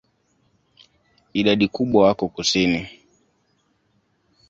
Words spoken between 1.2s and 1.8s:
Idadi